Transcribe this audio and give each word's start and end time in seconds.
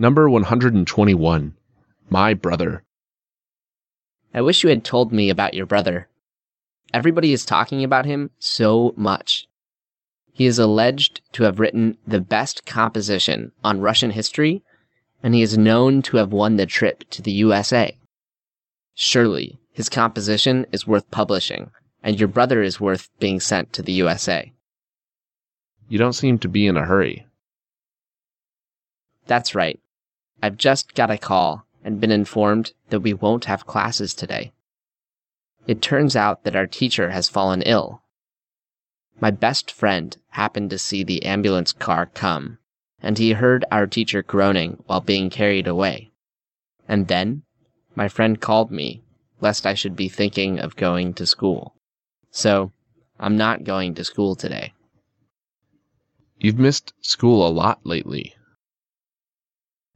Number 0.00 0.30
121 0.30 1.54
My 2.08 2.32
Brother. 2.32 2.84
I 4.32 4.40
wish 4.40 4.62
you 4.62 4.70
had 4.70 4.82
told 4.82 5.12
me 5.12 5.28
about 5.28 5.52
your 5.52 5.66
brother. 5.66 6.08
Everybody 6.94 7.34
is 7.34 7.44
talking 7.44 7.84
about 7.84 8.06
him 8.06 8.30
so 8.38 8.94
much. 8.96 9.46
He 10.32 10.46
is 10.46 10.58
alleged 10.58 11.20
to 11.32 11.42
have 11.42 11.60
written 11.60 11.98
the 12.06 12.22
best 12.22 12.64
composition 12.64 13.52
on 13.62 13.82
Russian 13.82 14.12
history, 14.12 14.62
and 15.22 15.34
he 15.34 15.42
is 15.42 15.58
known 15.58 16.00
to 16.00 16.16
have 16.16 16.32
won 16.32 16.56
the 16.56 16.64
trip 16.64 17.04
to 17.10 17.20
the 17.20 17.32
USA. 17.32 17.94
Surely 18.94 19.60
his 19.70 19.90
composition 19.90 20.64
is 20.72 20.86
worth 20.86 21.10
publishing, 21.10 21.72
and 22.02 22.18
your 22.18 22.28
brother 22.28 22.62
is 22.62 22.80
worth 22.80 23.10
being 23.18 23.38
sent 23.38 23.74
to 23.74 23.82
the 23.82 23.92
USA. 23.92 24.50
You 25.90 25.98
don't 25.98 26.14
seem 26.14 26.38
to 26.38 26.48
be 26.48 26.66
in 26.66 26.78
a 26.78 26.86
hurry. 26.86 27.26
That's 29.26 29.54
right. 29.54 29.78
I've 30.42 30.56
just 30.56 30.94
got 30.94 31.10
a 31.10 31.18
call 31.18 31.66
and 31.84 32.00
been 32.00 32.10
informed 32.10 32.72
that 32.88 33.00
we 33.00 33.12
won't 33.14 33.44
have 33.46 33.66
classes 33.66 34.14
today. 34.14 34.52
It 35.66 35.82
turns 35.82 36.16
out 36.16 36.44
that 36.44 36.56
our 36.56 36.66
teacher 36.66 37.10
has 37.10 37.28
fallen 37.28 37.62
ill. 37.62 38.02
My 39.20 39.30
best 39.30 39.70
friend 39.70 40.16
happened 40.30 40.70
to 40.70 40.78
see 40.78 41.04
the 41.04 41.24
ambulance 41.24 41.72
car 41.72 42.06
come, 42.06 42.58
and 43.02 43.18
he 43.18 43.32
heard 43.32 43.64
our 43.70 43.86
teacher 43.86 44.22
groaning 44.22 44.82
while 44.86 45.00
being 45.00 45.28
carried 45.28 45.66
away. 45.66 46.10
And 46.88 47.08
then, 47.08 47.42
my 47.94 48.08
friend 48.08 48.40
called 48.40 48.70
me, 48.70 49.02
lest 49.40 49.66
I 49.66 49.74
should 49.74 49.94
be 49.94 50.08
thinking 50.08 50.58
of 50.58 50.76
going 50.76 51.12
to 51.14 51.26
school. 51.26 51.74
So, 52.30 52.72
I'm 53.18 53.36
not 53.36 53.64
going 53.64 53.94
to 53.96 54.04
school 54.04 54.34
today. 54.34 54.72
You've 56.38 56.58
missed 56.58 56.94
school 57.02 57.46
a 57.46 57.52
lot 57.52 57.80
lately. 57.84 58.34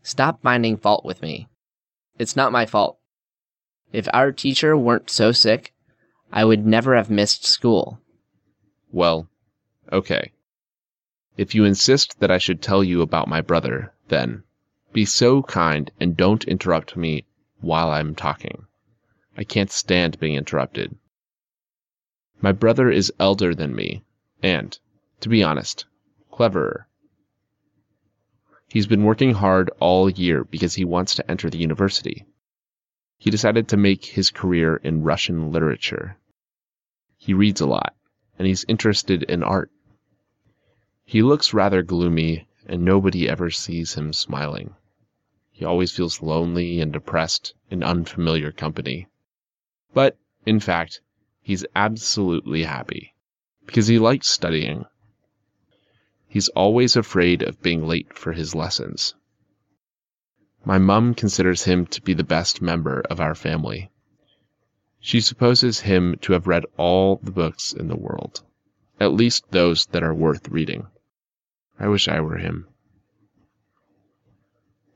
Stop 0.04 0.42
finding 0.42 0.76
fault 0.76 1.02
with 1.02 1.22
me. 1.22 1.48
It's 2.18 2.36
not 2.36 2.52
my 2.52 2.66
fault. 2.66 2.98
If 3.90 4.06
our 4.12 4.32
teacher 4.32 4.76
weren't 4.76 5.08
so 5.08 5.32
sick, 5.32 5.72
I 6.30 6.44
would 6.44 6.66
never 6.66 6.94
have 6.94 7.08
missed 7.08 7.46
school. 7.46 7.98
Well, 8.92 9.28
okay. 9.90 10.32
If 11.38 11.54
you 11.54 11.64
insist 11.64 12.20
that 12.20 12.30
I 12.30 12.36
should 12.36 12.60
tell 12.60 12.84
you 12.84 13.00
about 13.00 13.28
my 13.28 13.40
brother, 13.40 13.94
then 14.08 14.42
be 14.92 15.06
so 15.06 15.42
kind 15.42 15.90
and 15.98 16.14
don't 16.14 16.44
interrupt 16.44 16.98
me 16.98 17.24
while 17.62 17.90
I'm 17.90 18.14
talking. 18.14 18.66
I 19.38 19.44
can't 19.44 19.70
stand 19.70 20.20
being 20.20 20.34
interrupted. 20.34 20.94
My 22.42 22.52
brother 22.52 22.90
is 22.90 23.10
elder 23.18 23.54
than 23.54 23.74
me, 23.74 24.02
and, 24.42 24.78
to 25.20 25.30
be 25.30 25.42
honest, 25.42 25.86
cleverer. 26.30 26.88
He's 28.68 28.86
been 28.86 29.04
working 29.04 29.34
hard 29.34 29.70
all 29.78 30.10
year 30.10 30.44
because 30.44 30.74
he 30.74 30.84
wants 30.84 31.14
to 31.14 31.30
enter 31.30 31.48
the 31.50 31.58
university. 31.58 32.24
He 33.18 33.30
decided 33.30 33.68
to 33.68 33.76
make 33.76 34.04
his 34.04 34.30
career 34.30 34.76
in 34.76 35.02
Russian 35.02 35.52
literature. 35.52 36.16
He 37.16 37.34
reads 37.34 37.60
a 37.60 37.66
lot, 37.66 37.94
and 38.38 38.46
he's 38.46 38.64
interested 38.66 39.22
in 39.22 39.42
art. 39.42 39.70
He 41.04 41.22
looks 41.22 41.54
rather 41.54 41.82
gloomy, 41.82 42.48
and 42.66 42.84
nobody 42.84 43.28
ever 43.28 43.50
sees 43.50 43.94
him 43.94 44.12
smiling. 44.12 44.74
He 45.50 45.64
always 45.64 45.92
feels 45.92 46.22
lonely 46.22 46.80
and 46.80 46.92
depressed 46.92 47.54
in 47.70 47.82
unfamiliar 47.82 48.50
company. 48.50 49.06
But, 49.92 50.18
in 50.44 50.58
fact, 50.58 51.00
he's 51.40 51.64
absolutely 51.76 52.64
happy 52.64 53.14
because 53.66 53.86
he 53.86 53.98
likes 53.98 54.28
studying 54.28 54.84
He's 56.34 56.48
always 56.48 56.96
afraid 56.96 57.42
of 57.42 57.62
being 57.62 57.86
late 57.86 58.18
for 58.18 58.32
his 58.32 58.56
lessons. 58.56 59.14
My 60.64 60.78
mum 60.78 61.14
considers 61.14 61.62
him 61.62 61.86
to 61.86 62.02
be 62.02 62.12
the 62.12 62.24
best 62.24 62.60
member 62.60 63.04
of 63.08 63.20
our 63.20 63.36
family. 63.36 63.92
She 64.98 65.20
supposes 65.20 65.78
him 65.78 66.16
to 66.22 66.32
have 66.32 66.48
read 66.48 66.66
all 66.76 67.20
the 67.22 67.30
books 67.30 67.72
in 67.72 67.86
the 67.86 67.94
world, 67.94 68.42
at 68.98 69.12
least 69.12 69.52
those 69.52 69.86
that 69.92 70.02
are 70.02 70.12
worth 70.12 70.48
reading. 70.48 70.88
I 71.78 71.86
wish 71.86 72.08
I 72.08 72.20
were 72.20 72.38
him. 72.38 72.66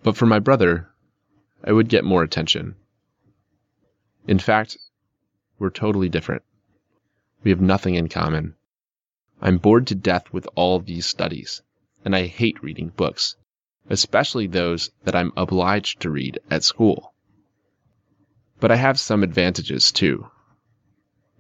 But 0.03 0.17
for 0.17 0.27
my 0.27 0.41
brother, 0.41 0.89
I 1.63 1.71
would 1.71 1.89
get 1.89 2.05
more 2.05 2.25
attention. 2.25 2.75
In 4.27 4.41
fact, 4.41 4.77
we're 5.61 5.71
totally 5.71 6.09
different. 6.09 6.43
We 7.45 7.53
have 7.53 7.61
nothing 7.61 7.95
in 7.95 8.09
common. 8.09 8.57
I'm 9.41 9.59
bored 9.59 9.87
to 9.87 9.95
death 9.95 10.33
with 10.33 10.49
all 10.57 10.81
these 10.81 11.07
studies, 11.07 11.63
and 12.05 12.17
I 12.17 12.27
hate 12.27 12.61
reading 12.61 12.89
books, 12.89 13.37
especially 13.89 14.49
those 14.49 14.91
that 15.05 15.15
I'm 15.15 15.33
obliged 15.37 16.01
to 16.01 16.11
read 16.11 16.41
at 16.51 16.65
school. 16.65 17.15
But 18.59 18.73
I 18.73 18.77
have 18.77 18.99
some 18.99 19.23
advantages 19.23 19.93
too. 19.93 20.29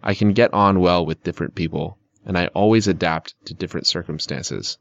I 0.01 0.15
can 0.15 0.33
get 0.33 0.55
on 0.55 0.79
well 0.79 1.05
with 1.05 1.25
different 1.25 1.57
people, 1.57 1.99
and 2.25 2.39
I 2.39 2.47
always 2.49 2.87
adapt 2.87 3.35
to 3.47 3.55
different 3.55 3.89
circumstances. 3.89 4.79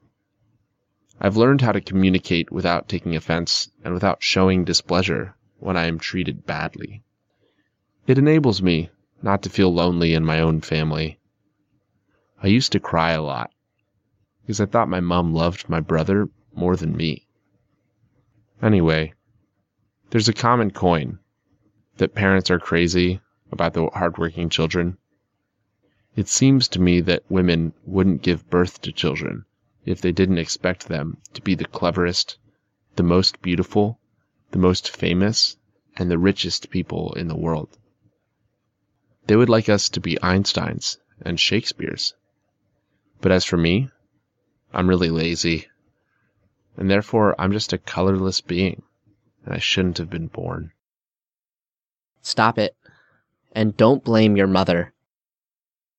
I've 1.20 1.38
learned 1.38 1.62
how 1.62 1.72
to 1.72 1.82
communicate 1.82 2.52
without 2.52 2.88
taking 2.88 3.16
offense 3.16 3.72
and 3.84 3.96
without 3.96 4.22
showing 4.22 4.64
displeasure 4.64 5.36
when 5.58 5.76
I 5.76 5.88
am 5.88 5.98
treated 5.98 6.46
badly. 6.46 7.02
It 8.06 8.20
enables 8.20 8.62
me 8.62 8.92
not 9.24 9.42
to 9.42 9.50
feel 9.50 9.74
lonely 9.74 10.14
in 10.14 10.24
my 10.24 10.40
own 10.40 10.62
family 10.62 11.17
I 12.42 12.48
used 12.48 12.72
to 12.74 12.80
cry 12.80 13.12
a 13.12 13.22
lot 13.22 13.52
because 14.42 14.62
I 14.62 14.68
thought 14.68 14.90
my 14.90 15.00
mom 15.00 15.34
loved 15.34 15.68
my 15.68 15.80
brother 15.80 16.30
more 16.54 16.76
than 16.76 16.96
me. 16.96 17.28
Anyway, 18.62 19.14
there's 20.12 20.30
a 20.30 20.34
common 20.34 20.72
coin 20.72 21.20
that 21.98 22.14
parents 22.14 22.52
are 22.52 22.60
crazy 22.60 23.20
about 23.52 23.74
the 23.74 23.90
hardworking 23.90 24.50
children. 24.50 24.98
It 26.16 26.28
seems 26.28 26.68
to 26.70 26.82
me 26.82 27.02
that 27.02 27.30
women 27.30 27.74
wouldn't 27.86 28.22
give 28.22 28.50
birth 28.50 28.82
to 28.82 28.92
children 28.92 29.46
if 29.86 30.02
they 30.02 30.12
didn't 30.12 30.38
expect 30.38 30.88
them 30.88 31.18
to 31.34 31.42
be 31.42 31.56
the 31.56 31.66
cleverest, 31.66 32.38
the 32.96 33.04
most 33.04 33.42
beautiful, 33.42 34.00
the 34.52 34.60
most 34.60 34.96
famous, 34.96 35.58
and 35.96 36.12
the 36.12 36.20
richest 36.20 36.70
people 36.70 37.14
in 37.14 37.28
the 37.28 37.36
world. 37.36 37.78
They 39.26 39.36
would 39.36 39.50
like 39.50 39.70
us 39.70 39.90
to 39.90 40.00
be 40.00 40.18
Einsteins 40.22 40.98
and 41.22 41.40
Shakespeare's. 41.40 42.14
But 43.22 43.32
as 43.32 43.46
for 43.46 43.58
me, 43.58 43.90
I'm 44.74 44.88
really 44.88 45.10
lazy. 45.10 45.68
And 46.76 46.90
therefore, 46.90 47.36
I'm 47.40 47.52
just 47.52 47.74
a 47.74 47.78
colorless 47.78 48.42
being, 48.42 48.84
and 49.46 49.56
I 49.56 49.60
shouldn't 49.60 49.98
have 49.98 50.10
been 50.10 50.28
born. 50.28 50.72
Stop 52.22 52.60
it. 52.60 52.76
And 53.54 53.76
don't 53.76 54.04
blame 54.04 54.38
your 54.38 54.48
mother. 54.48 54.94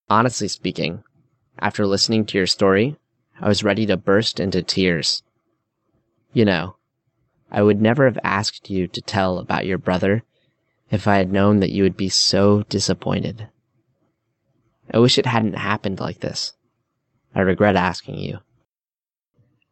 Honestly 0.08 0.48
speaking, 0.48 1.02
after 1.58 1.86
listening 1.86 2.24
to 2.26 2.38
your 2.38 2.46
story, 2.46 2.96
I 3.40 3.48
was 3.48 3.64
ready 3.64 3.86
to 3.86 3.96
burst 3.96 4.38
into 4.38 4.62
tears. 4.62 5.22
You 6.32 6.44
know, 6.44 6.76
I 7.50 7.62
would 7.62 7.80
never 7.80 8.04
have 8.04 8.18
asked 8.22 8.70
you 8.70 8.86
to 8.88 9.00
tell 9.00 9.38
about 9.38 9.66
your 9.66 9.78
brother 9.78 10.22
if 10.90 11.08
I 11.08 11.16
had 11.16 11.32
known 11.32 11.60
that 11.60 11.72
you 11.72 11.82
would 11.82 11.96
be 11.96 12.08
so 12.08 12.62
disappointed. 12.68 13.48
I 14.92 14.98
wish 14.98 15.18
it 15.18 15.26
hadn't 15.26 15.54
happened 15.54 15.98
like 15.98 16.20
this. 16.20 16.54
I 17.38 17.42
regret 17.42 17.76
asking 17.76 18.18
you. 18.18 18.40